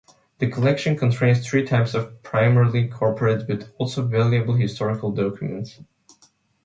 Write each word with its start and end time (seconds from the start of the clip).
The 0.39 0.49
collection 0.49 0.97
contains 0.97 1.45
three 1.47 1.63
types 1.63 1.93
of 1.93 2.23
primarily 2.23 2.87
corporate 2.87 3.47
but 3.47 3.69
also 3.77 4.01
valuable 4.01 4.55
historical 4.55 5.11
documents. 5.11 5.79